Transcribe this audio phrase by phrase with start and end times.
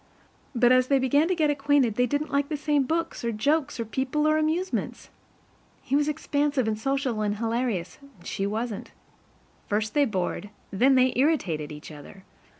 [0.55, 3.79] But as they began to get acquainted, they didn't like the same books or jokes
[3.79, 5.11] or people or amusements.
[5.83, 8.89] He was expansive and social and hilarious, and she wasn't.
[9.67, 12.23] First they bored, and then they irritated, each other.